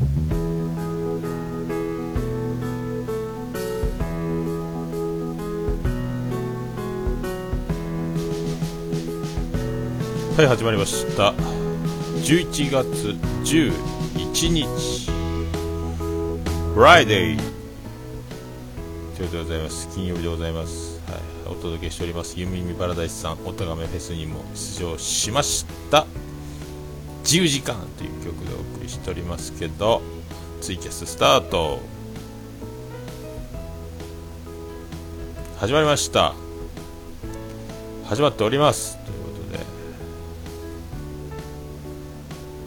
[0.00, 0.06] は
[10.44, 11.34] い始まりました。
[12.22, 15.10] 11月11日。
[16.74, 17.36] Friday
[19.16, 19.86] ということでございます。
[19.88, 21.20] 金曜日でございます、はい、
[21.52, 22.40] お届けしております。
[22.40, 26.06] ゆみみパラダイスさんおとがめフェスにも出場しました。
[27.30, 30.02] 自由時間という曲でお送りしておりますけど
[30.60, 31.78] ツイキャススタート。
[35.58, 36.34] 始まりました。
[38.06, 38.98] 始まっております。
[39.04, 39.28] というこ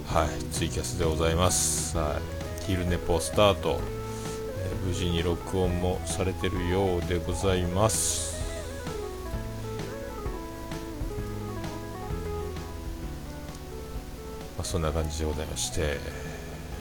[0.07, 0.17] とで。
[0.17, 1.97] はい、ツイキャスでございます。
[1.97, 2.21] は
[2.61, 3.81] い、昼寝ポスタート、
[4.87, 8.32] 無事に録音もされてるようでございます。
[14.63, 15.97] あ、そんな感じでございまして、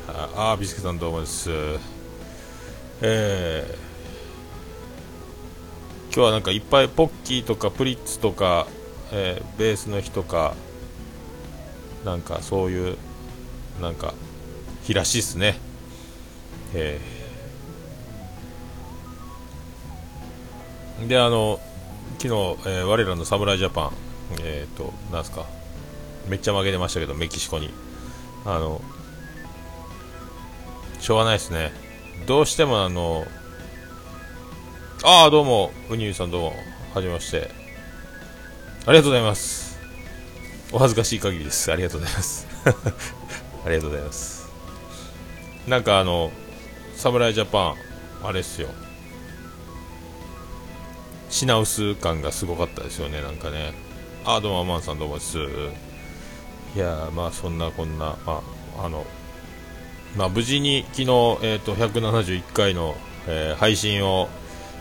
[0.09, 1.51] ああ、ビスケさんどうもです。
[3.03, 3.93] えー
[6.15, 8.67] 今日はなんかいっぱいポッキーとかプリッツとか、
[9.13, 10.55] えーベースの日とか、
[12.05, 12.97] なんかそういう
[13.81, 14.13] なんか
[14.85, 15.57] 日らしいっすね
[16.75, 21.61] えーであの
[22.19, 23.93] 昨日、えー我らの侍ジャパン
[24.43, 25.47] えっ、となんすか
[26.29, 27.71] めっちゃ負けてましたけどメキシコに
[28.45, 28.81] あの
[31.01, 31.73] しょうがないですね。
[32.27, 33.25] どうしてもあの
[35.05, 36.53] ああどうもウニューさんどうも
[36.95, 37.51] はじめまして。
[38.85, 39.79] ありがとうございます。
[40.73, 41.71] お恥ずかしい限りです。
[41.73, 42.47] ありがとうございます。
[43.65, 44.49] ありがとうございます。
[45.69, 46.33] なんかあの
[46.97, 47.75] 侍ジャパン
[48.25, 48.69] あれっすよ。
[51.31, 53.73] 品薄感がすごかったですよねなんかね。
[54.25, 55.39] あどうもアマンさんどうもです。
[56.75, 58.43] いやーまあそんなこんなま
[58.79, 59.05] ああの
[60.17, 64.29] まあ無事に昨日えっ、と171回の、えー配信を、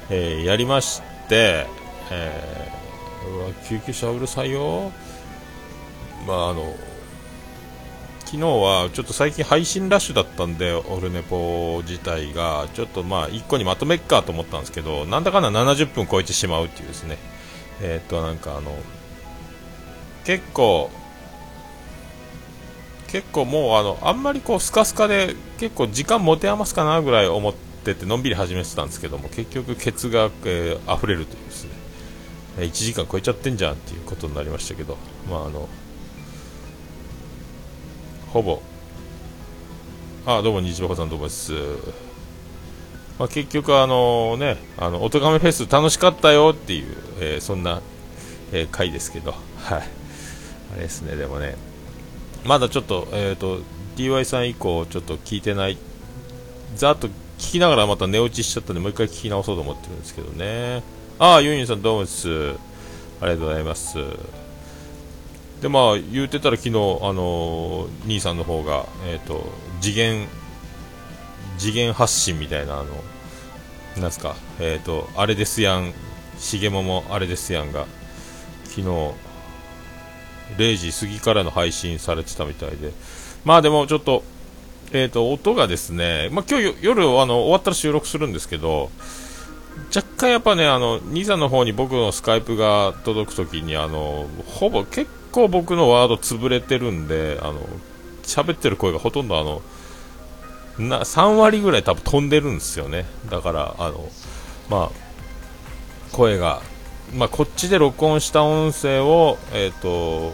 [0.10, 1.66] えーやりまして
[2.10, 4.92] えーうわ救急車うるさいよ。
[6.28, 6.76] まああの
[8.32, 17.18] 昨日はちょっと最近配信ラッシュだったんで、オルネポ自体が、ちょっとまあ1個にまとめっかと思ったんですけど、なんだかんだ70分超えてしまうっていうですね、
[17.82, 18.72] えーっとなんかあの、
[20.24, 20.90] 結構、
[23.12, 31.72] 結構もうあの、あんまりこうスカスカで結構時間持て余すかなぐらい思っててのんびり始めてたんですけども、結局ケツが、えー溢れるというですね、
[32.60, 34.98] えー1時間超えちゃってんじゃんっていうことになりましたけど、
[35.30, 35.68] まああの、
[38.32, 38.62] ほぼ。
[40.26, 41.52] あどうも日箱さんどうもです、
[43.18, 47.82] まあ、結局あのねあのおとがめフェス楽しかったよっていう、えーそんな、
[48.54, 49.32] えー回ですけど。
[49.32, 49.42] はい。
[50.74, 51.56] あれですねでもね
[52.46, 53.60] まだちょっとえっ、と
[53.96, 55.78] DY さん以降ちょっと聞いてない。
[56.76, 60.84] ざっと聞きながらまた寝落ちしちゃったんでもう一回聞き直そうと思ってるんですけどね。
[61.20, 62.52] ああユンユンさんどうもです。
[63.22, 63.98] ありがとうございます。
[65.62, 69.46] でまあ言うてたら昨日あの兄さんの方がえっ、と
[69.80, 70.28] 次元
[71.58, 75.94] 次元発信みたいなあのなんすかえっ、とあれですやん
[76.40, 77.86] 重桃あれですやんが
[78.64, 78.88] 昨日
[80.58, 82.92] 0時過ぎからの配信されてたみたいで
[83.46, 84.24] まあでもちょっと
[84.94, 88.90] えっ、と音がですねまあ今日夜あの終わったら収録するんですけど
[89.94, 97.60] 若干やっぱね、あの、兄さんの方に僕のスカイプが届くときに、あの、ほぼ結構僕のワード潰れてるんで、あの、
[98.24, 99.62] 喋ってる声がほとんどあの、
[100.78, 103.06] な、3割ぐらい多分飛んでるんですよね。
[103.30, 104.10] だから、あの、
[104.70, 104.92] まあ、
[106.12, 106.62] 声が、
[107.14, 110.32] まあ、こっちで録音した音声を、えっ、と、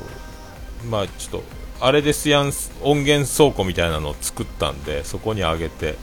[0.90, 1.44] まあ、ちょっと、
[1.80, 2.52] あれですやん、
[2.84, 5.96] 音源倉庫みたいなのを作ったんで、そこに上げて、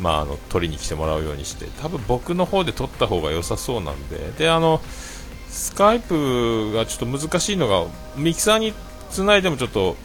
[0.00, 4.80] まあ、あの取りに来てもらうようにして多分僕の方で撮った方が良さそうなんでであの
[5.48, 8.72] スカイプがちょっと難しいのがミキサーに
[9.10, 9.96] つないでもちょっと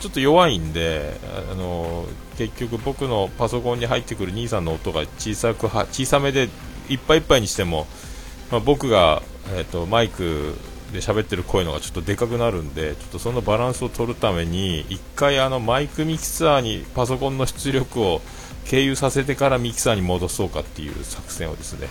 [0.00, 1.18] ちょっと弱いんで
[1.50, 2.04] あの
[2.36, 6.48] 結局僕のパソコンに入ってくる兄さんの音が小さく小さめで
[6.88, 7.86] いっぱいいっぱいにしても、
[8.50, 9.22] まあ、僕が、
[9.54, 10.54] えー、とマイク
[10.92, 18.20] で喋ってる声のがちょっとでかくなるんでちょっとそのバランスを取るために一回あのマイクミキサーにパソコンの出力を
[18.64, 21.88] 経由させてからミキサーに戻そうかっていう作戦をですね、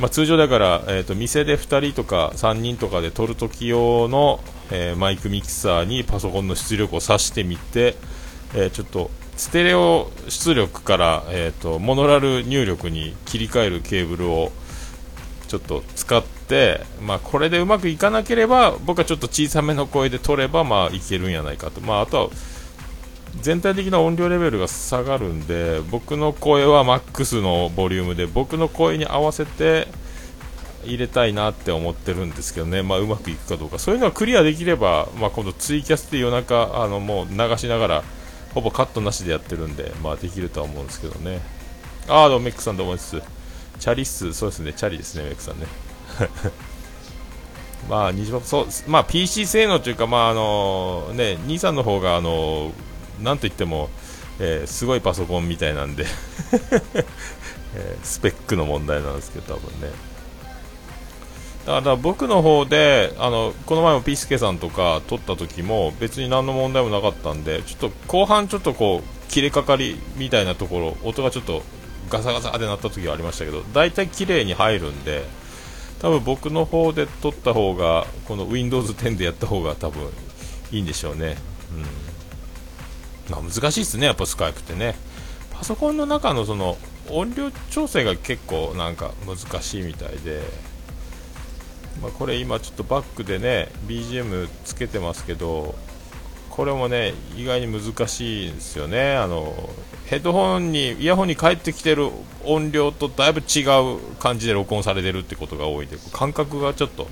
[0.00, 7.96] まあ、通常だから、えー、と店で2人とか3人とかで撮るとき用の、えーマイクミキサーにパソコンの出力を挿してみて、
[8.54, 14.52] えーちょっとステレオ出力から、えー、とモノラル入力に切り替えるケーブルを
[15.48, 16.41] ちょっと使って、
[17.00, 22.30] まあ、これでうまくいかなければ僕はちょっと小さめの声で撮れば、まあ、いけるんやないかと、まあ、あとは
[23.40, 29.88] 全体的な音量レベルが下がるんで僕の声はマックスのボリュームで僕の声に合わせて
[30.84, 33.78] 入れたいなって思ってるんですけどね、まあ、うまくいくかどうか。
[33.78, 38.04] そういうのがクリアできれば、まあ、今度ツイキャスで夜中あのもう流しながら
[38.52, 41.40] ほぼカットなしでやってるんで、まあ、できるとは思うんですけどね。
[42.08, 43.22] ああどうもメックさんどうもです。
[43.78, 44.72] チャリスそうですね。
[44.72, 45.66] チャリですねメックさんね。
[47.88, 48.12] まあ、
[48.44, 52.72] そうまあ、PC 性能というか、まああのね、兄さんの方があの
[53.20, 53.90] なんといっても、
[54.38, 56.06] えー、すごいパソコンみたいなんで
[57.74, 60.12] えー、スペックの問題なんですけど、多分ね。
[61.66, 71.62] だから僕の方であのこの前もピースケさんとか撮った時も別に何の問題もなかったんでちょっと後半ちょっとこう切れかかりみたいなところ音がちょっと
[72.10, 75.24] ガサガサってなった時がありましたけど大体綺麗に入るんで
[76.02, 80.02] 多分僕の方で撮った方がこの Windows 10でやった方が多分
[80.72, 81.36] いいんでしょうね、
[83.28, 83.32] うん。
[83.32, 84.06] まあ、難しいですね。
[84.06, 84.96] やっぱスカイプってね。
[85.52, 86.76] パソコンの中のその
[87.08, 90.42] 音量調整が結構なんか難しいみたいで。
[92.02, 95.74] まあ、これ今ちょっとバックでね BGM つけてますけど
[96.50, 99.14] これもね意外に難しいんですよね。
[99.14, 99.70] あの
[100.12, 102.10] ヘッドホンにイヤホンに返ってきてる
[102.44, 103.62] 音量とだいぶ違
[103.96, 107.08] う感じで録音されてるってことが多いんで感覚がちょっと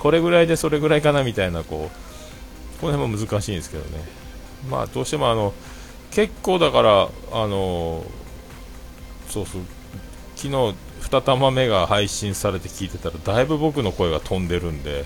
[0.00, 4.02] これぐらいでそれぐらいかなみたいなこうこの辺も難しいんですけどね。
[4.68, 5.54] まあどうしてもあの
[6.10, 8.04] 結構だからあの
[9.28, 9.62] そうそう
[10.34, 15.04] 昨日2玉目が配信されて聞いてたらだいぶ僕の声が飛んでるんで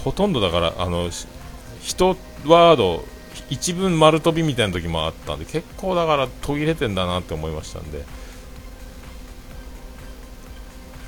[0.00, 2.16] ほとんどだからあの1
[2.46, 3.02] ワード
[3.50, 8.04] 一文丸飛びみたいな時もあったんで結構だから途切れてんだなって思いましたんで。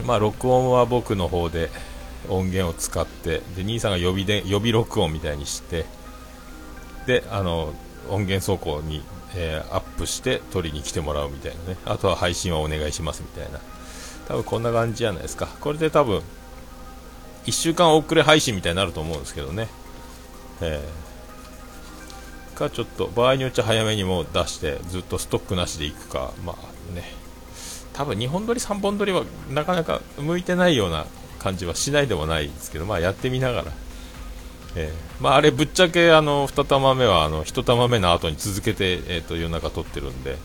[0.05, 1.71] まあ録音は僕の方で
[2.29, 5.87] 音源を使ってで兄さんが予備で予備録音みたいにして
[7.07, 7.73] であの
[8.09, 9.03] 音源走行に、
[9.35, 11.79] えー、アップして取りに来てもらうみたいなね。
[11.85, 13.61] あとは配信はお願いしますみたいな。
[14.29, 15.47] 多分こんな感じじゃないですか。
[15.61, 16.23] これで多分
[17.47, 19.69] 1週間遅れ配信みたいになると思うんですけどね。
[20.61, 20.81] えー、
[22.57, 26.33] かちょっと場合によっちゃ早めにも出してずっとストックなしでいくか。
[26.45, 27.05] まあね。
[27.93, 31.07] 多分2本撮り3本撮りはなかなか向いてないような
[31.39, 33.73] 感じはしないでもないですけどまあやってみながら。
[34.79, 40.37] えー、まあ、あれぶっちゃけあの2玉目はあの1玉目の後に続けて、えーと夜中撮ってるんで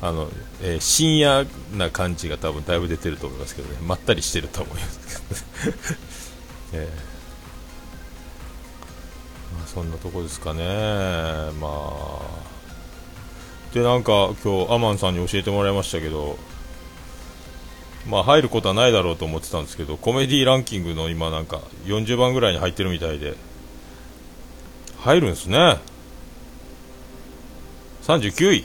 [0.00, 0.28] あの、
[0.62, 1.46] えー、深夜
[1.76, 3.78] な感じが多分だいぶ出てると思いますけどね。
[3.82, 5.78] まったりしてると思いますけどね、
[6.86, 7.07] えー、
[9.74, 10.64] そんなとこですかね。
[11.60, 12.48] まあ。
[13.74, 16.38] でなんか今日アマンさんに教えてもらいましたけど
[18.08, 23.34] まあ入ることはないだろうと思ってたんですけどコメディランキングの今なんか40番ぐらいに入ってるみたいで。
[25.00, 25.78] 入るんですね。
[28.02, 28.56] 39位。
[28.58, 28.64] い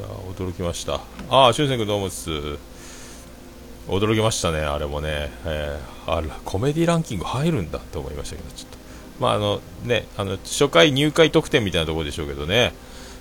[0.00, 1.00] や驚きました。
[1.30, 2.30] ああ俊く君どうもです？
[3.88, 8.87] 驚きましたねあれもね、えー、あらコメディランキング入るんだと思いましたけどちょっと。
[9.20, 12.72] まああのねあの初回入会特典みたいなところでしょうけどね。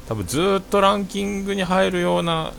[0.08, 2.54] 多分ずっとランキングに入るような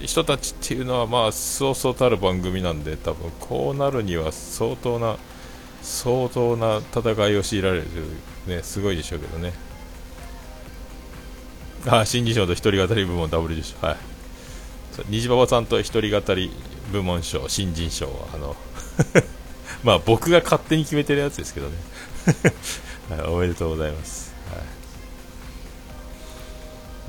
[0.00, 5.16] 人たちっていうのはまあそうそうたる番組なんで多分こうなるには相当な
[5.82, 7.84] 相当な戦いを強いられる
[8.46, 9.52] ねすごいでしょうけどね。
[11.86, 13.86] あ新人賞と一人語り部門ダブル受賞。
[13.86, 13.96] はい。
[15.08, 16.50] 虹パパさんと一人語り
[16.92, 18.56] 部門賞新人賞はあの
[19.82, 21.74] まあ僕が勝手に決めてるやつですけどね。
[22.24, 24.60] はい、 おめでとうございます、はい、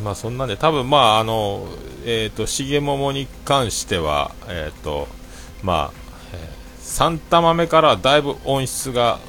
[0.03, 1.67] まあそんなんで多分まああの
[2.05, 5.07] えっ、ー、と重桃に関してはえっ、ー、と
[5.63, 6.00] まあ、
[6.34, 9.19] えー、3玉目からだいぶ音質が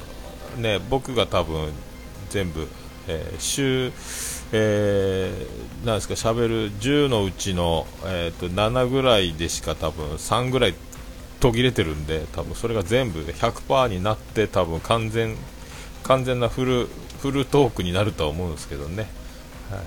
[0.57, 1.71] ね僕が多分
[2.29, 2.67] 全部、
[3.07, 3.91] えー、週
[4.53, 10.75] えー、なんですか喋る10のうちの、えーと、7ぐらいでしか多分3ぐらい
[11.39, 15.35] 途切れてるんで多分それが全部100%になって多分完全
[16.07, 16.87] 完全なフル
[17.19, 19.07] フルトークになるとは思うんですけどね、
[19.69, 19.81] はい、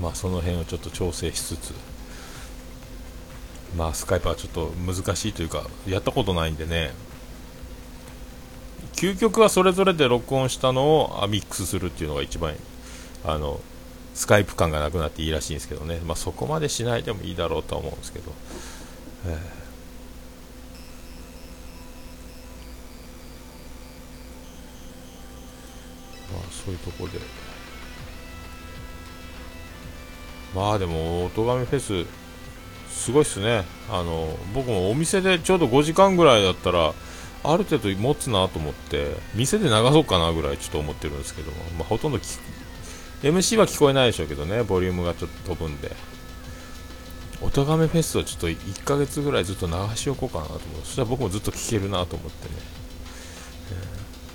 [0.00, 1.74] まあその辺をちょっと調整しつつ。
[3.76, 6.92] まあスカイプはちょっと難しいというかやったことないんでね。
[8.94, 12.54] 究極はそれぞれで録音したのをミックスするっていうのが一番
[13.24, 13.60] あの
[14.14, 18.32] スカイプ感がなくなっていいらしいんですけどね、まあ、そこまでしないでもいいだろうとは思うんですけど、
[19.26, 19.38] えー、
[26.32, 27.20] まあそういうところで。
[30.54, 32.06] まあでも音亀フェス
[32.90, 33.64] すごいっすね。
[33.90, 36.94] あの僕もお店でちょうど5時間ぐらいだったら
[37.44, 42.18] ある程度持つなと思って店で流そうかなぐらいちょっと思ってるんですけども、まあ、ほとんど
[43.22, 45.94] MC は聞こえないでしょうけどねボリュームがちょっと飛ぶんで。
[47.40, 50.60] おとがめフェスをちょっと1ヶ月ぐらいずっと流しおこうかなと思う。
[50.82, 52.54] そしたら僕もずっと聴けるなと思ってね、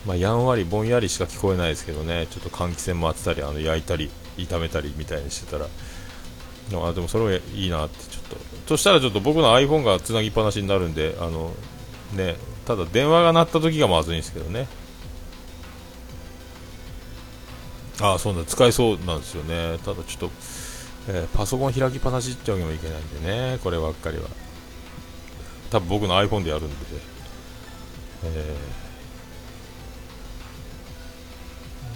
[0.05, 2.27] まあ、やんわりぼんやりしか聞こえないですけどね。
[2.29, 5.65] ちょっと換気扇回ってたりあの焼いたり炒めたりみたいにしてたら。
[5.65, 8.37] あでもそれはいいなってちょっと。
[8.67, 11.53] そしたらちょっと僕の iPhone がつなぎっぱなしになるんであの
[12.13, 14.67] ねただ電話が鳴った時がまずいんですけどね。
[18.01, 18.43] ああそうだ。
[18.43, 19.77] 使えそうなんですよね。
[19.85, 20.31] ただちょっと、
[21.09, 23.59] えー、パソコン開きっぱなしってわけにもいけないんでね。
[23.63, 24.23] こればっかりは。
[25.69, 26.75] 多分僕の iPhone でやるんで、
[28.25, 28.82] えー、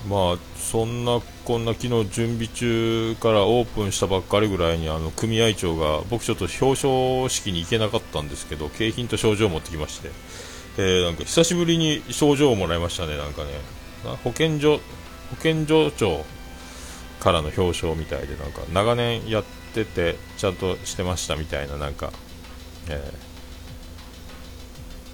[0.08, 10.10] まあそんなこんな昨日準備中からオープンしたばっかりぐらいにあの組合長が僕ちょっと表彰式に行けなかったんですけど景品と賞状を持ってきまして、
[10.78, 13.50] えー、なんか久しぶりに賞状をもらいましたねなんかね。
[14.24, 14.78] 保健所
[15.30, 16.24] 保健所長
[17.20, 22.14] からの表彰みたいでなんか長年やっててちゃんとしてましたみたいななんか、
[22.90, 23.14] え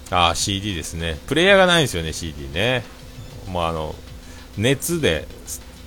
[0.09, 1.17] ー、ああ CD ですね。
[1.27, 2.83] プレイヤーがないんですよね CD ね。
[3.47, 3.95] もうあの
[4.57, 5.27] 熱で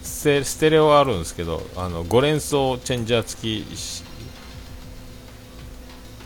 [0.03, 4.05] ステレオあるんですけどあの5連装チェンジャー付き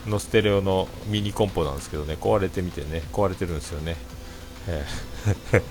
[0.08, 2.16] のステレオのミニコンポなんですけどね。
[2.20, 3.02] 壊れてみてね。
[3.12, 3.96] 壊れてるんですよね、
[4.66, 5.62] えー。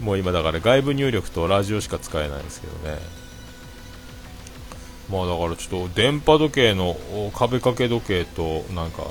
[0.02, 2.98] もう今だから外部入力とラジオしか使えないんですけどね。
[5.08, 6.96] まあだからちょっと電波時計の
[7.34, 9.04] 壁掛け時計となんか、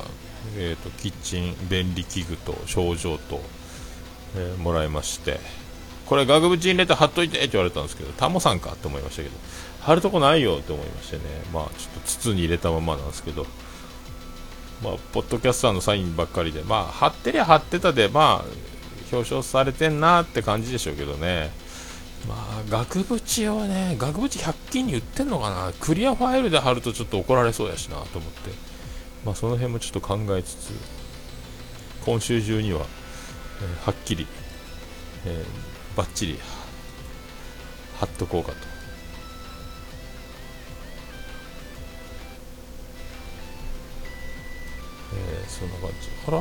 [0.57, 3.41] えーと、キッチン便利器具と症状と、
[4.35, 5.60] えー、もらいまして。
[6.11, 9.35] これ額縁入れて貼っといてって言われたんですけどタモさんかって思いましたけど
[9.79, 11.23] 貼るとこないよって思いましてね。
[11.53, 13.47] まあちょっと筒に入れたままなんですけど。
[14.83, 16.63] まあポッドキャスターのサインばっかりで。
[16.63, 18.45] まあ貼ってりゃ貼ってたでまあ
[19.13, 21.49] 表彰されてんなって感じでしょうけどね。
[22.27, 28.51] まあ、額縁をね、額縁100均に売ってんのかな、クリアファイルで貼るとちょっと怒られそうやしなと思って、
[29.25, 30.71] まあ、その辺もちょっと考えつつ、
[32.05, 32.81] 今週中には、
[33.61, 34.27] えー、はっきり、
[35.25, 36.39] えー、バッチリ
[37.99, 38.57] 貼っとこうかと。
[45.13, 46.09] えー、そんな感じ。
[46.27, 46.39] あら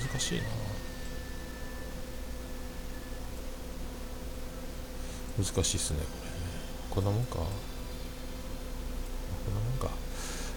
[0.00, 0.44] 難しいな
[5.38, 6.30] 難しいっすねこれ。
[6.94, 7.36] こんなもんか。
[7.36, 7.42] こ
[9.50, 9.90] んなもんか。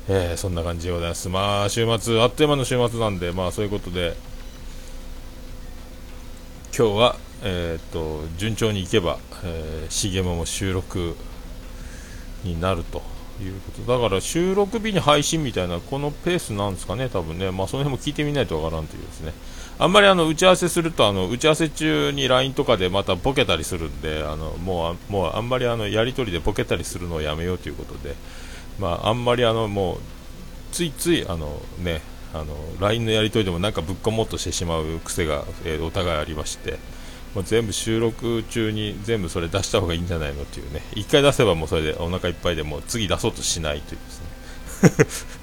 [0.08, 1.30] えー、そんな感じでございます。
[1.30, 4.16] まあ週末あっという間の週末なんでまあそういうことで
[6.74, 11.16] 今日はえっ、と順調にいけば、えー、しげもも収録
[12.44, 13.02] になると
[13.42, 19.34] いうことだから収録日に配信みたいなこのペースなんですかね、多分ね、まあ、その辺も聞いてみないとわからんというですね。
[19.80, 28.16] あんまりあの打ち合わせするとあの打ち合わせ中に LINE とかでまたボケたりするんであのもうもうあんまりあのやり取りでボケたりするのをやめようということで、
[28.80, 29.98] まあ、あんまりあのもう
[30.72, 32.02] ついついあの、ね、
[32.34, 36.80] あの LINE のやり取りでもなんかぶっ込もうとしてしまう癖が、えー、お互いありまして。
[37.36, 40.82] もう全部収録中に全部それ出した方がいいんじゃないのっていうね。
[40.96, 44.00] 1回出せばもうそれでお腹いっぱいでもう次出そうとしないという
[44.84, 45.32] ですね。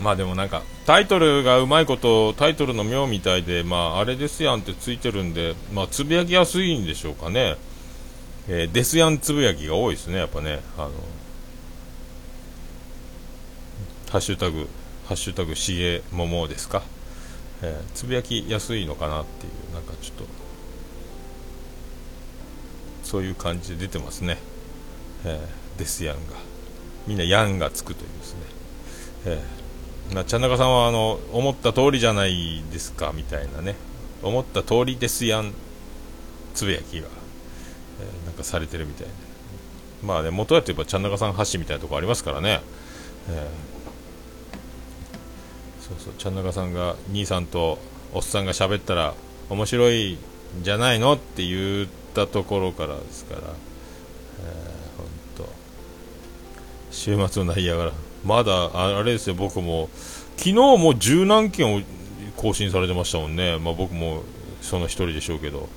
[0.00, 7.56] まあでもなんかタイトルがうまいことタイトルの妙みたいでまああれですやんってついてるんでまあつぶやきやすいんでしょうかね、
[8.48, 10.60] えー、デスヤンつぶやきが多いですねやっぱね。
[10.76, 10.90] あの
[14.12, 14.68] ハッシュタグ
[15.06, 16.82] ハッシュタグしげももですか？
[17.62, 20.24] えー、つぶやきやすいのかなっていうなんかちょっと
[23.04, 24.36] そういう感じで出てますね、
[25.24, 26.34] えー、デスヤンが。
[27.06, 28.40] みんなヤンがつくというですね、
[29.24, 33.76] えー、なちゃんなかさんはあの思った通りじゃないですかみたいなね。
[34.22, 35.54] 思った通りですやん
[36.52, 39.12] つぶやきが、えー、なんかされてるみたいで。
[40.02, 42.60] まあね元やといえばちゃんなかさん発信みたいなとこありますからね、
[43.30, 43.81] えー
[45.82, 46.14] そうそう。
[46.16, 47.78] ちゃんなかさんが兄さんと
[48.14, 49.14] おっさんが喋ったら
[49.50, 53.46] 面白いんじゃないのって言ったところからですから、えー、
[54.96, 55.48] 本当
[56.90, 57.92] 週末のナイアガラ
[58.24, 59.34] まだあれですよ。
[59.34, 59.90] 僕も
[60.36, 61.80] 昨日も十何件を
[62.36, 64.22] 更新されてましたもんね、まあ、僕も
[64.60, 65.68] その一人でしょうけど。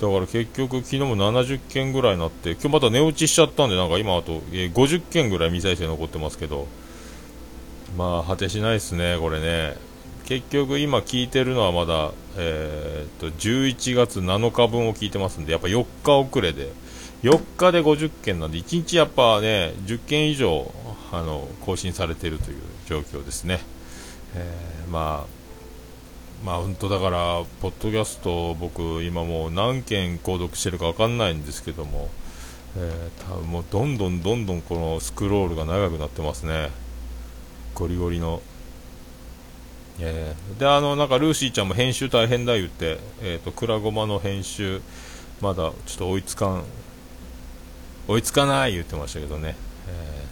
[0.00, 6.68] だから結局昨日も70件ぐらいになって今日また寝落ちしちゃったんでなんか今あと、え、50件ぐらい未再生残ってますけど。
[7.96, 9.76] まあ果てしないですね、これね。
[10.24, 16.72] 結局今聞いてるのはまだ、えー、っと11月7日分を聞いてますんでやっぱ4日遅れで。
[17.22, 20.72] 4日で50件なんで1日やっぱね10件以上
[21.12, 22.56] あの更新されてるという
[22.86, 23.60] 状況ですね、
[24.34, 25.40] えー、まあ
[26.44, 32.08] まあ本当だから、ポッドキャスト、僕、今もう何件購読してるか分かんないんですけども、
[32.78, 36.70] えー、多分もうどんどんどんどんこのスクロールが長くなってますね、
[37.80, 38.42] ゴリゴリの。
[39.98, 44.82] えー、で、あの、なんかルーシーちゃんも編集大変だ言って、えっ、ー、と、くらごまの編集、
[45.40, 46.64] まだちょっと追いつかん、
[48.06, 49.56] 追いつかない言ってましたけどね。
[49.88, 50.30] えー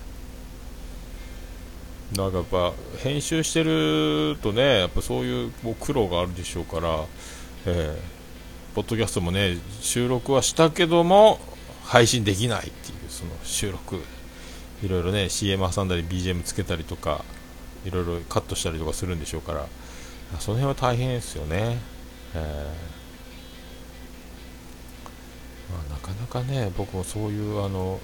[2.16, 7.04] なんかやっぱ編集してるとねやっぱそういう苦労があるでしょうから、
[7.66, 11.38] えー、ポッドキャストもね収録はしたけども
[11.84, 14.00] 配信できないっていうその収録
[14.82, 17.24] いろいろね CM 挟んだり BGM つけたりとか
[17.84, 19.66] いろいろカットしたりとかするんでしょうから。
[20.40, 21.78] その辺は大変ですよね、
[22.34, 22.40] えー。
[25.72, 27.98] まあ、なかなかね僕もそういうあの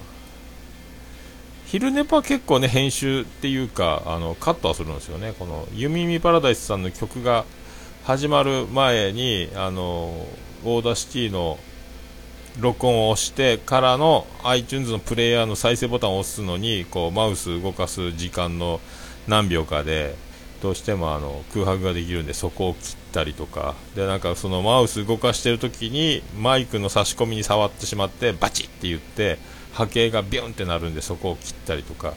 [1.67, 5.33] 昼寝パ結構ね編集っていうかあのカットはするんですよね。
[5.37, 7.45] このユミミパラダイスさんの曲が
[8.05, 10.25] 始まる前にあの
[10.63, 11.59] Audacity の
[12.59, 18.79] 録音を押してからの iTunes のプレイヤーの再生ボタンを押すのにこうマウス動かす時間の
[19.27, 20.15] 何秒かで
[20.61, 23.75] どうしてもあの空白ができるんでそこを切ったりとか。
[23.95, 29.37] でなんかそのマウス動かしてる時にマイクの差し込みに触ってしまってバチって言って
[29.73, 32.13] 波形がビュンってなるんでそこを切ったりとか、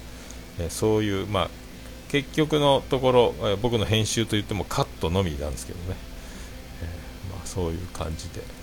[0.61, 1.50] えそういう、まあ、
[2.09, 5.97] 結局のところ、え僕の編集といってもカットのみなんですけどね、
[6.83, 6.85] え
[7.33, 8.58] まあ、そういう感じで。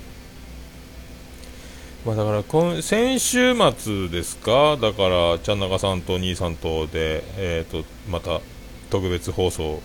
[2.05, 8.41] まあ、だから今先週末ですか、だからちゃんなかさんと兄さんとで、えー、とまた
[8.91, 9.81] 特別放送、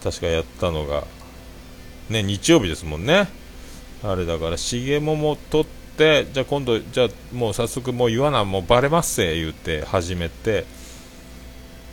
[0.00, 1.08] 確かやったのが、
[2.08, 3.26] ね、日曜日ですもんね、
[4.04, 5.64] あれだから、重桃とっ
[5.96, 10.66] てじゃあ今度じゃあもう早速もう言わなもうバレますせ言って始めて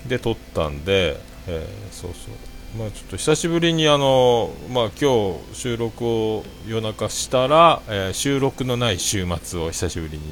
[0.08, 2.47] で撮ったんで、えー、そうそう。
[2.76, 10.24] まあちょっと久しぶりにあのまあ今日収録を夜中したら、えー、収録のない週末を久しぶりに、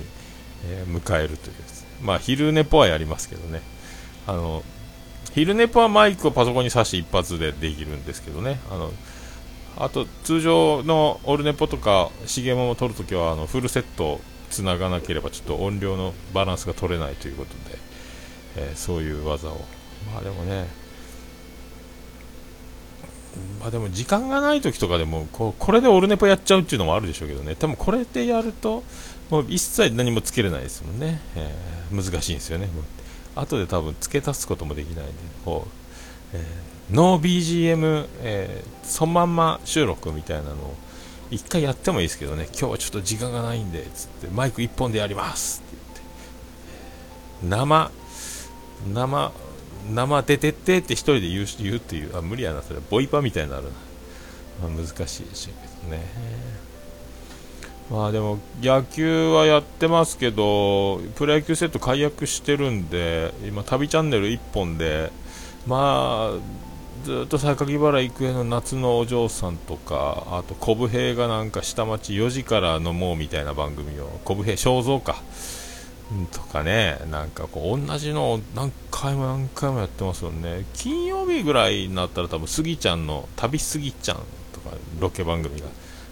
[0.65, 1.55] えー、迎えるという
[2.01, 3.61] まあ昼寝ぽはやりますけどね。
[4.27, 4.63] あの
[5.33, 8.59] 昼寝ぽはマイクをパソコンに挿して一発でできるんですけどね。
[8.69, 8.91] あの
[9.77, 17.77] あと通常のオルネポとかシゲモも撮るときはあのフルセットつながなければちょっと音量のバランスが取れないということで、
[18.57, 19.65] えー、そういう技を。
[20.13, 20.67] まあでもね
[23.59, 27.55] まあでも時間がない時とかでもこうこれでオルネポやっちゃうっていうのもあるでしょうけどね。
[27.55, 28.83] 多分これでやると
[29.29, 32.69] もう一切何もつけれないですもんね、えー、難しいんですよね。
[33.35, 35.67] 後で多分付け足すこともできないんでこ
[36.33, 40.75] う、えーノー BGM、えー、そのまんま収録みたいなのを
[41.31, 45.77] 一回やってもいいですけどね、今日はちょっと時間がないんで、つってマイク1本でやりますって
[47.41, 47.91] 言って、生、
[48.93, 49.31] 生、
[49.93, 53.69] 生出てってって一人で言う言うっていう、あ、無理やな、それ、ボイパみたいになるな。
[54.61, 55.47] まあ、難しいし
[55.89, 56.05] ね。
[57.89, 65.11] まあでも野球はやってますけど、プロ野球セット解約してるんで、今、旅チャンネル1本で、
[65.67, 75.21] まあ、ずっと榊原郁恵の夏のお嬢さんとか、あと、コブヘイがなんか下町4時から飲もうみたいな番組を、コブヘイ肖像か、
[76.31, 80.65] とかね、なんかこう、同じのを何回も何回もやってますよね。
[80.73, 84.17] 金曜日ぐらいになったら多分、スギちゃんの、旅すぎちゃん
[84.53, 85.67] とか、ロケ番組が、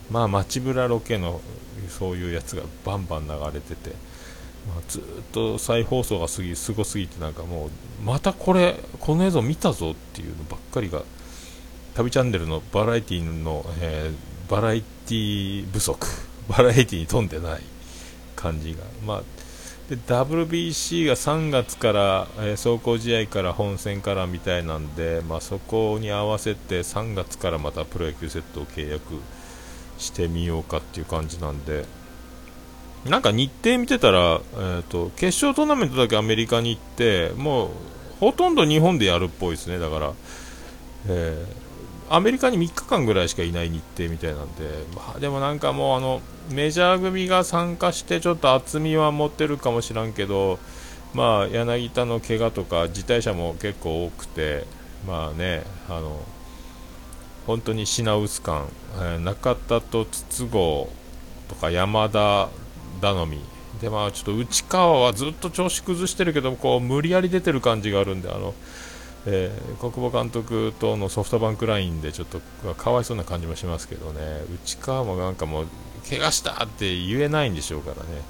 [0.09, 1.41] まあ、街ぶらロケの、
[1.89, 3.95] そういうやつがバンバン流れてて、
[4.67, 7.69] まあ、ずっと再放送がすぎすごすぎてなんかもう
[8.03, 11.03] またこれこの映像見たぞっていうのばっかりが
[11.95, 16.07] 旅チャンネルのバラエティの、えー、バラエティ不足
[16.47, 17.61] バラエティに富んでない
[18.35, 19.23] 感じがまあ
[19.89, 29.03] で WBC が3月から、えー、走行試合から本戦からみたいなんで、まあ、そこに合わせて3月からまたプロ野球セットを契約
[29.97, 31.85] してみようかっていう感じなんで。
[33.05, 37.69] なんか日程見てたら、えーと、決勝トーナメントだけアメリカに行ってもう
[38.21, 40.13] ほとんど日本でやるっぽいですねだから、
[41.09, 50.59] えー、アメリカに3日間ぐらいしかいない日程みたいなんで、まあ、でもなんかもうあのメジャー組が参加してちょっと厚みは持ってるかもしらんけど、
[51.13, 54.65] まあ、柳田の怪我とか辞退者も結構多くて、
[55.07, 56.19] まあね、あの
[57.45, 62.49] 本当に品薄感、えー、中田と筒香とか山田
[63.01, 63.39] 頼み。
[63.81, 68.53] でまあちょっと内川はずっと調子崩してるけどこう無理やり出てる感じがあるんであの、
[69.25, 72.39] えー、国母監督とのソフトバンクラインでちょっと
[72.75, 74.19] かわいそうな感じもしますけどね。
[74.63, 75.67] 内川もなんかもう
[76.09, 78.21] 怪我したって言えないんでしょうからね。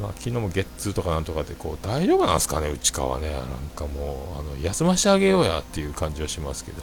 [0.00, 3.42] まあ、昨日もゲッツーとかなんとかでこう大丈夫なんですかね、内川ね、なん
[3.74, 6.82] かもうあの休ませてあげようやっていう感じはしますけど、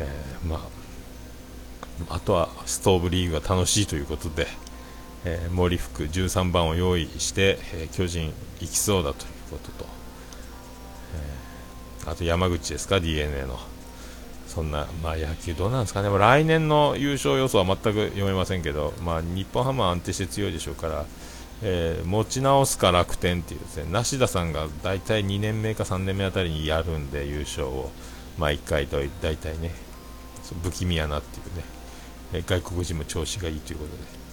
[0.00, 0.68] えー、ま
[2.08, 4.46] あ、あとはストーブリーグが楽しいということで、
[5.24, 9.86] えー、森福13番を用意して、えー、巨人行きそうだということと、
[12.02, 13.58] えー、あと山口ですか d n a の。
[14.56, 16.08] そんな、まあ、野球どうなんですかね。
[16.08, 21.04] 来年の優勝予想は全く読めませんけど、まあ、日本ハムは安定して強いでしょうから、
[21.62, 23.84] え持ち直すか楽天っていうですね。
[23.90, 27.90] 梨田さんが大体2年目か3年目あたりにやるんで優勝を、
[28.38, 29.72] まあ、1回と大体ね
[30.62, 31.42] 不気味やなってい
[32.32, 32.42] うね。
[32.46, 34.26] 外国人も調子がいいということで。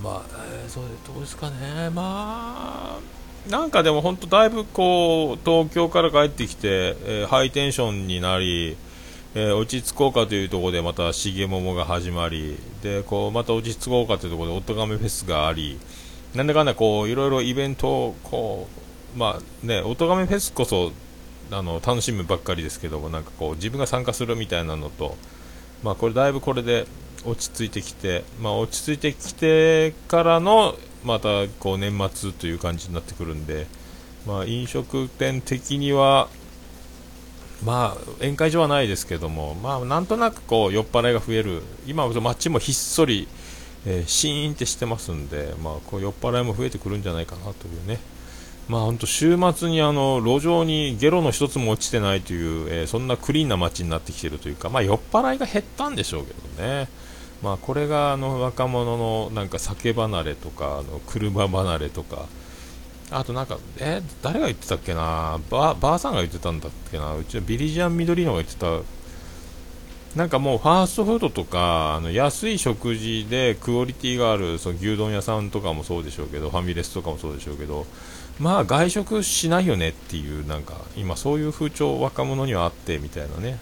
[0.00, 0.22] まあ、
[0.52, 3.00] えー、そうどうですかね、まあ、
[3.48, 8.76] なんかでも本当、だいぶこう東京から帰ってきて、えー、ハイテンションになり、
[9.36, 15.78] えー、落ち着こうかというところでまた重桃が始まりでこうまた落ち着こうかというところでおとがめフェスがあり
[16.34, 18.66] なんだかんだこういろいろイベントをこ
[19.14, 20.90] う、まあね、おとがめフェスこそ
[21.50, 25.16] あの楽しむばっかりですけどもなんかこう自分が参加するみたいなのと、
[25.82, 26.86] まあ、これだいぶこれで
[27.26, 30.76] 落ち着いてきて、まあ、落ち着いてきてからの
[31.06, 33.66] またこう年末という感じになってくるんで、
[34.26, 36.28] まあ、飲食店的には、
[37.64, 43.28] まあ、宴会場はないですけども、まあ、なんとなくこう酔っ払いが増える、今、街もひっそり、
[43.86, 47.98] えー、シーンってしてますんで、まあ、こう酔っ払いも増えてくるんじゃないかなというね。
[48.68, 56.88] まあ本当週末にあの路上にゲロの一つも落ちてないという、えー、そんなクリーンな街になってきているというか、まあ、酔っ払いが減ったんでしょうけどね。
[57.42, 62.26] まあ、これがあの若者のなんか酒離れとかあの車離れとか
[63.10, 68.80] あとなんかえ誰が言ってたっけなばあさんが言ってたんだっけなうちのビリジアン・緑のが言ってた。
[70.16, 77.84] なんかもうファーストフードとかあの安い食事でクオリティがあるその牛丼屋さんとかもそうでしょうけどファミレスとかもそうでしょうけど
[78.40, 83.58] まあ外食しないよねっていうなんか今そういう風潮若者にはあってみたいなね。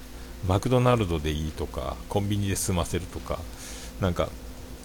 [0.47, 3.41] マクドナルドでいいとかコンビニで済ませるとか。
[4.01, 4.29] なんか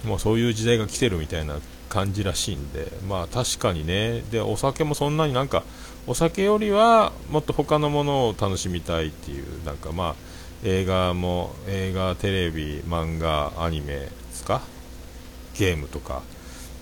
[0.06, 1.58] もうそういう時代が来てるみたいな
[1.90, 4.22] 感じらしいんでまあ確かにね。
[4.32, 5.64] でお酒もそんなになんか
[6.08, 10.16] お酒よりはもっと他のものを楽しみたいっていうなんかまあ
[10.64, 14.62] 映画も映画テレビ漫画アニメですか？
[15.58, 16.22] ゲームとか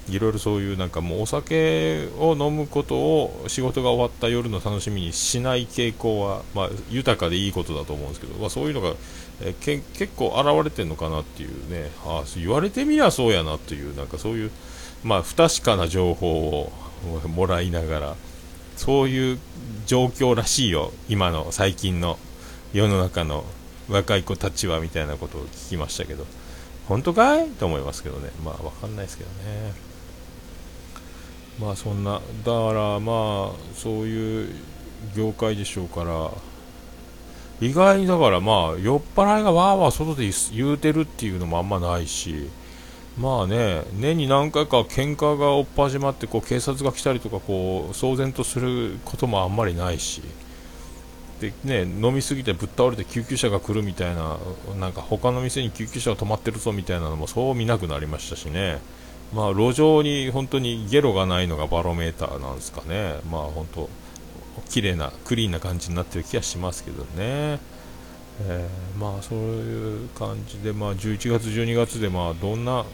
[0.09, 8.93] いろいろそういうなんかもうお酒を飲むことを仕事が終わった夜の楽しみにしない傾向は、まあ、豊かでいいことだと思うんですけど、まあ、そういうのが、
[9.41, 11.91] えけ結構現れてるのかなっていうね。
[12.05, 14.51] あ言われてみりゃそうやなというなんかそういう、
[15.03, 16.71] まあ、不確かな情報を
[17.27, 18.15] もらいながら
[18.75, 19.39] そういう
[19.85, 20.91] 状況らしいよ。
[21.09, 22.17] 今の最近の
[22.73, 23.45] 世の中の
[23.89, 26.25] 若い子たちはみたいなことを聞きましたけど。
[26.87, 27.49] 本当かい？
[27.49, 28.31] と思いますけどね。
[28.43, 29.73] まあ分かんないですけどね。
[31.59, 34.49] まあそんなだからまあそういう
[35.15, 36.31] 業界でしょうから
[37.59, 42.49] 意外にだからまあ酔っ払いがわーわー外で言うてるっていうのもあんまないし
[43.17, 50.21] まあね年に何回か喧嘩がおっ始まってこう警察が来たりとかこう騒然とすることもあんまりないし
[51.41, 54.37] でね飲みすぎてぶっ倒れて救急車が来るみたいな
[54.79, 58.79] なんか他の店に救急車が止まってるぞみたいなのもそう見なくなりましたしね。
[59.33, 63.89] まあ、路上に本当にゲロがないのがバロメーターなんですかね、まあ、本当、
[64.69, 67.59] 綺麗な、クリーンな感じになってる気がしますけどね、
[68.41, 72.85] えー、まあ、そういう感じで、まあ、11月、12月で、まあ、どんな、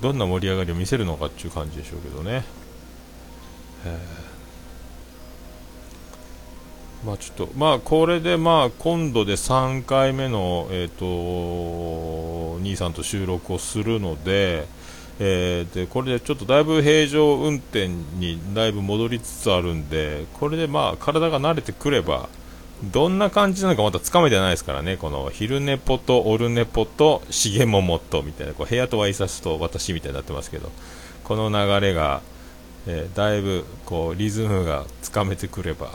[0.00, 2.44] どんな盛り上がりを見せるのかっていう感じでしょうけどね。
[3.84, 14.66] えー、まあちょっと、まあこれでまあ今度で3回目の、えっ、ー、と、兄さんと収録をするので、
[15.24, 22.28] えー、でこれでちょっとだいぶ平常運転にだいぶ戻りつつあるんでこれでまあ体が慣れてくれば
[22.82, 24.96] どんな感じなのかまだつかめてないですからね。
[24.96, 30.72] この昼寝ぽとオルネポと重桃とみたいなこう部屋とワイサスと私みたいになってますけど
[31.22, 32.20] この流れが、
[32.88, 35.92] えー、だいぶこうリズムがつかめてくれば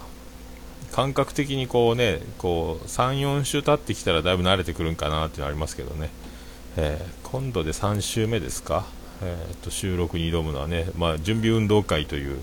[0.94, 6.12] 感覚的にこうねこう34週経ってきたらだいぶ慣れてくるんかなっていうのありますけどね、
[6.78, 8.86] えー、今度で3週目ですか？
[9.22, 12.40] えーと、収録に挑むのはね、まあ、準備運動会という、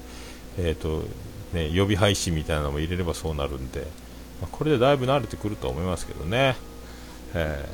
[0.59, 1.05] えーと
[1.53, 3.81] ね、予備配信みたいなのも入れればそうなるんで、
[4.41, 6.57] まあ、これでだいぶ慣れてくると思いますけどね。
[7.35, 7.69] え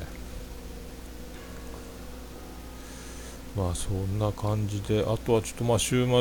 [3.57, 6.13] ー、まあそんな感じで、あとはちょっとまあ週末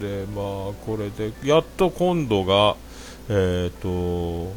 [0.00, 0.44] で、まあ
[0.86, 2.76] これで、やっと今度が、
[3.28, 4.52] えっ、ー、と、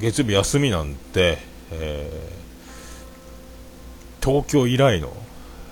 [0.00, 1.38] 月曜日休みなんで、
[1.70, 5.12] えー、東京以来の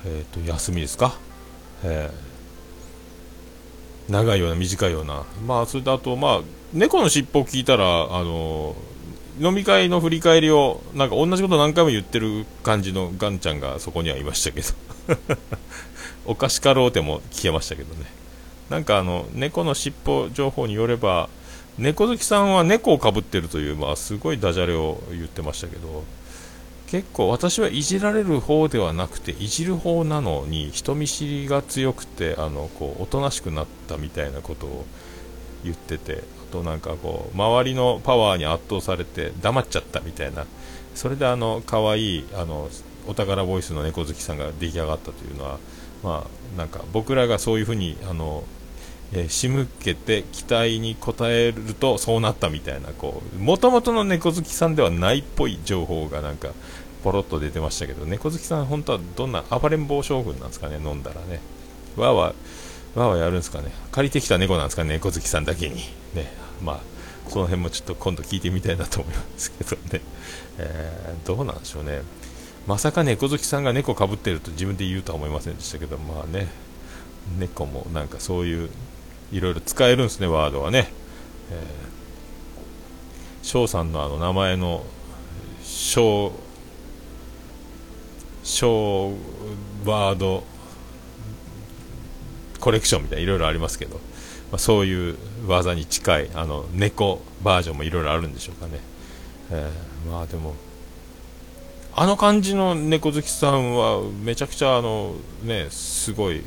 [0.05, 1.17] えーと、休みですか、
[1.85, 5.25] えー、長いような短いような。
[5.47, 6.41] まあそれとあとまあ
[6.73, 8.75] 猫の尻尾を聞いたらあの
[9.41, 14.69] 飲み会の振り返りをなんか同じこと何回も言ってる感じのガンちゃんがそこにはいましたけど。
[16.25, 18.07] おかしかろうても消えましたけどね。
[18.71, 21.29] なんかあの猫の尻尾情報によれば
[21.79, 26.05] 猫好きさんは猫をかぶってるという、まあ、すごいダジャレを言ってましたけど。
[26.93, 34.85] 結構私はいじられる方ではなくていじる方なのに人見知りが強くてあのこうおとなしくなったみたいなことを
[35.65, 40.45] 言っててあとなんかこう周りのパワーに圧倒されて黙っちゃったみたいな。
[40.95, 42.69] それであの可愛いあの
[43.09, 45.59] お宝ボイスの猫好きさんが出来上がったというのは
[46.03, 48.45] まあなんか僕らがそういうふうにあの
[49.12, 52.88] えー、仕向けて期待に応えるとそうなったみたいな
[53.38, 56.48] もともとの猫好きさんではないっぽい情報がなんか
[57.05, 61.40] ポロッと出てましたけど猫好きさん本当はどんな暴れん坊将軍なんですかね飲んだらね。
[61.96, 63.72] わーわーわーわーやるんですかね。
[63.90, 65.77] 借りてきた猫なんですかね猫好きさんだけに。
[66.14, 66.81] ねまあ
[67.29, 70.01] その辺もちょっと今度聞いてみたいなと思いますけどね、
[70.59, 72.03] えー、どうなんでしょうね。
[72.66, 76.46] まさか猫好きさんが猫かぶってると自分で言うとは思いませんでしたけどまあね
[77.38, 78.70] 猫もなんかそういう
[79.33, 80.88] いろいろ使えるんですねワードはね、
[81.51, 84.85] えー、翔さんのあの名前の
[85.62, 86.33] 翔
[88.42, 89.16] 小
[89.85, 90.45] ワード
[92.61, 94.01] コレクションみたいないろいろありますけど、ま
[94.57, 95.16] あ、そういう
[95.47, 98.81] 技に近いあの猫バージョンもいろいろあるんでしょうかね、
[99.51, 100.55] えー、まあでも
[101.95, 106.42] あの感じの猫好きさんはめちゃくちゃあのねすごい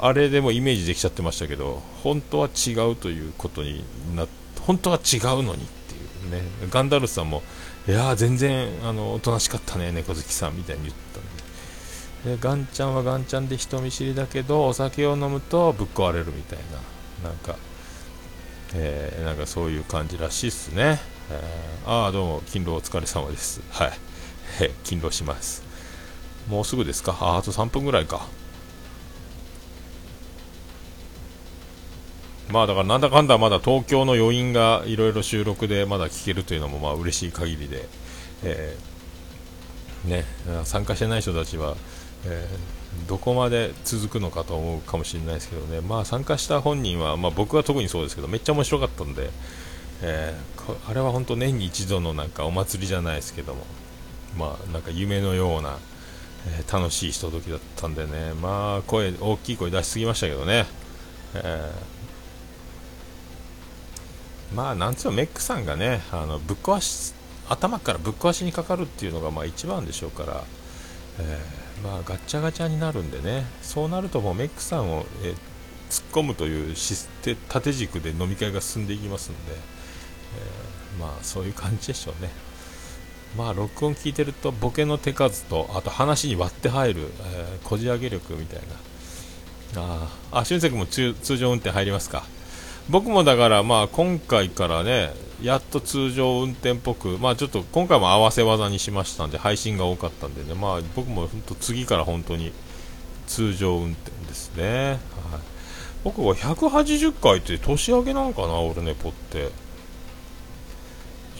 [0.00, 3.82] あれでもイメージできちゃってましたけど本当は違うということに
[4.14, 4.26] な
[4.60, 6.42] 本当は違うのにっていうね。
[6.70, 7.42] ガンダルスさんも
[7.88, 11.22] いや全然あのおとなしかったね猫好きさんみたいに言ったん
[12.32, 16.58] ででガンちゃんはガンちゃんで人見知りだけどお酒を飲むとぶっ壊れるみたい
[17.22, 17.28] な。
[17.28, 17.56] なんか、
[18.74, 21.00] えー、なんかそういう感じらしいっすね、
[21.32, 23.60] えー、ああどうも勤労お疲れ様です。
[23.70, 23.92] はい、
[24.60, 25.64] え勤労します。
[26.48, 27.16] もうすぐですか？
[27.20, 28.28] ああと3分ぐらいか。
[32.50, 37.88] まあだからなんだかんだまだ東京の余韻がいろいろ収録でまだ聞けるというのもまあ嬉しい限りで、
[38.42, 40.24] えー、ね、
[40.64, 41.76] 参加してない人たちは、
[42.24, 49.30] えー、どこまで続くのかと思うかもしれないですけどね、まあ、参加した本人は、まあ、僕は特にそうですけどめっちゃ面白かったんで、
[50.02, 53.66] えー、あれは本当年に一度のなんかお祭りじゃないですけども、
[54.38, 55.76] まあ、なんか夢のような、
[56.48, 60.64] えー、楽しいひとときだったんでね、まあ、声大きい声出しすぎましたけどね。
[61.34, 61.97] えー
[64.54, 67.14] まあなんつうのメックさんがねあのぶっ壊し
[67.48, 70.44] 頭からぶっ壊しにかかるっていうのがまあ一番でしょうから、
[71.18, 75.32] えー、まあガッチャガチャになるんでねそうなるともうメックさんを、えー、
[75.90, 76.74] 突っ込むという
[77.48, 82.30] 縦軸で飲み会が進んでいきますんで、えー、まあそういう感じでしょうね。
[83.36, 88.60] まあ録音聞いてるとボケの手数とあと話に割って入る、えー、こじ上げ力みたい
[89.74, 89.82] な。
[89.82, 92.24] ああ俊介君も通常運転入りますか？
[92.90, 102.52] 僕もだからまあ今回からねやっと通常運転っぽくまあちょっと今回も合わせ技にしましたんで配信が多かったんでねまあ僕も本当次から本当に
[103.26, 104.98] 通常運転ですね、はい、
[106.02, 109.50] 僕は180回って年明けなんかな俺ねポって。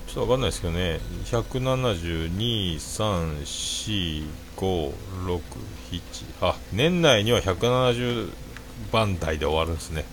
[0.08, 4.24] ちょっとわかんないですけどね172、3、4、
[4.56, 4.92] 5、
[5.26, 5.40] 6、
[5.90, 6.00] 7、
[6.40, 8.32] あ年内には170
[8.90, 10.06] 番台で終わるんですね。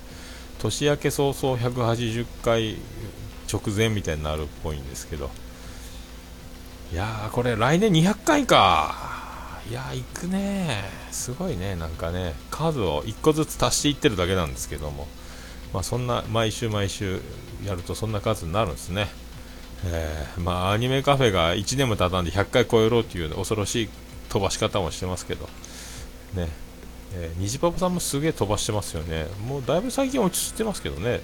[0.59, 2.77] 年明け早々180回
[3.51, 5.29] 直前みたいになるっぽいんですけど。
[6.93, 10.83] いやーこれ来年200回かいやー行くね。
[11.11, 12.33] すごいねなんかね。
[12.51, 15.07] 数を1個ずつ足していってるだけなんですけども。
[15.73, 17.21] まあそんな毎週毎週
[17.65, 19.07] やるとそんな数になるんですね。
[19.85, 23.89] えー、まあアニメカフェが1年も経たんで100回超えろっていう恐ろしい
[24.29, 25.49] 飛ばし方もしてますけど。
[26.33, 26.49] ね。
[27.17, 29.27] えー、虹パパさんもすげえ飛ばしてますよね。
[29.47, 31.21] もうだいぶ最近落ち着いてますけどね。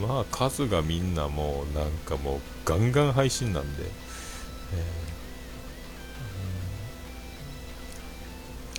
[0.00, 3.84] まあ数がみんなもうなんかもうガンガン配信なんで。
[4.74, 4.84] え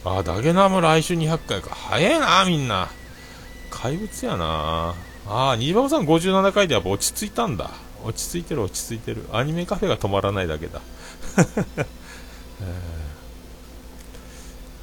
[0.04, 1.74] ー、あ、ダゲナム来週200回か。
[1.74, 2.90] 早いな、みんな。
[3.70, 4.94] 怪物やな。
[5.28, 7.72] あ、虹パパさん57回でやっぱ落ち着いたんだ。
[8.04, 9.26] 落ち着いてる、落ち着いてる。
[9.32, 10.82] アニメカフェが止まらないだけだ。
[11.38, 11.44] え
[12.98, 13.01] ー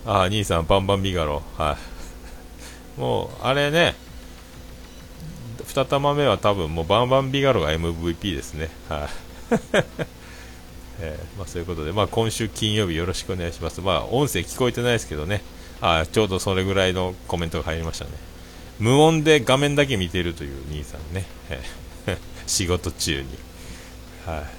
[0.07, 1.43] あ、兄さん、バンバンビガロ。
[1.57, 1.77] は
[2.97, 3.01] い。
[3.01, 3.95] もう、あれね、
[5.65, 8.71] 2玉目は多分もうバンバンビガロが MVP ですね。
[8.89, 9.09] はい。
[11.01, 13.81] えー、まあ、そういうことで、まあ、今週金曜日よろしくお願いします。
[13.81, 15.43] まあ、音声聞こえてないですけどね、
[15.81, 18.11] あちょうどそれぐらいのコメントが入りましたね。
[18.81, 21.27] 無音で画面だけ見てるという兄さんね。
[22.47, 23.29] 仕事中に。
[24.27, 24.58] はい。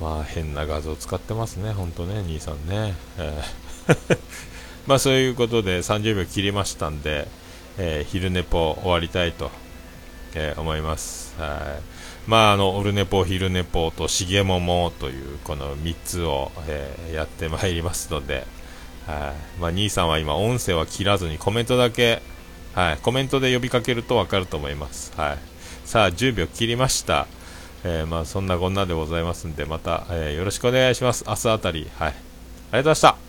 [0.00, 2.94] まあ変な画像使ってますね、ほんとね、兄さんね。
[3.18, 3.68] えー
[4.86, 7.28] まあそういうことで30秒切りましたんで、
[7.76, 9.50] えー、昼寝ぽ終わりたいと、
[10.34, 11.34] えー、思います。
[11.38, 12.30] はい。
[12.30, 18.46] まああの、オルネポ、昼寝ぽと、しげももというこの3つを、えー、やってまいりますので、
[19.06, 19.60] はい。
[19.60, 22.22] まあ兄さんは今音声は切らずにコメントだけ、
[22.74, 22.98] はい。
[22.98, 25.12] コメントで呼びかけるとわかると思います。
[25.16, 25.38] はい。
[25.84, 27.26] さあ、10秒切りました。
[27.84, 31.24] えー、まあそんなこんなでございますんで、また、えー、よろしくお願いします。
[31.26, 31.88] 明日あたり。
[31.98, 32.08] はい。
[32.08, 32.18] ありがとう
[32.70, 33.28] ございました。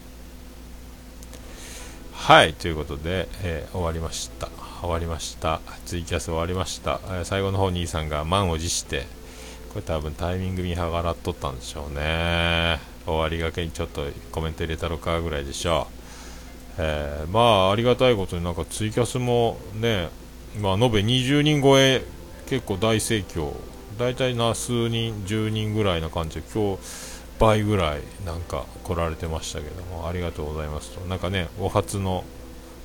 [2.30, 4.50] はいということで、えー、終わりました
[4.82, 9.08] 終わりましたツイキャス終わりました、えー、最後の方兄さんが満を持して
[9.74, 20.10] これ多分タイミング見計らっとったんでしょうね終わりがけにちょっとコメント入れたろかぐらいでしょう、えー、まあありがたいことになんかツイキャスもね
[20.62, 22.04] まあ延べ20人超え
[22.46, 23.54] 結構大盛況
[24.00, 26.80] 大体な数人10人ぐらいな感じで今日
[27.38, 31.02] 倍ぐらいなんか来られてましたけどもありがとうございますと。
[31.02, 32.24] なんかねお初の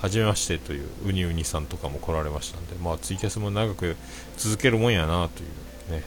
[0.01, 3.97] 初めましてというウニウニさんとかも来られましたんでまあツイキャスも長く
[4.37, 6.05] 続けるもんやなというね。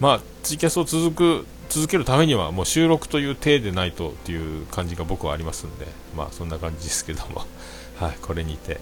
[0.00, 7.46] まあツイキャスを続く続けるためにはもう収録という体でないとっていう感じが僕はありますんでまあそんな感じですけども。
[7.96, 8.80] はいこれにて、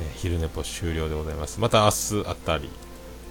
[0.00, 1.58] えー、昼寝ぽ終了でございます。
[1.58, 2.70] また明日あたり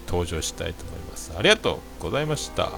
[0.08, 1.32] 登場したいと思います。
[1.38, 2.72] ありがとうございました。